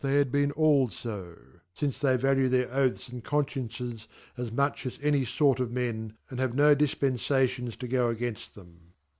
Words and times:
they 0.03 0.15
had 0.15 0.31
been 0.31 0.49
all 0.53 0.87
jo, 0.87 1.37
fince 1.75 1.99
they 1.99 2.17
value 2.17 2.47
their 2.47 2.73
Oaths 2.73 3.07
andCotsfcieaces 3.09 4.07
as 4.35 4.51
much 4.51 4.83
as 4.87 4.97
any 4.99 5.23
fort 5.23 5.59
of 5.59 5.71
men, 5.71 6.17
and 6.31 6.39
have 6.39 6.55
no 6.55 6.73
Difbett 6.75 7.19
Jaiiovs 7.19 7.75
to 7.77 7.87
go 7.87 8.09
against 8.09 8.55
'them. 8.55 8.93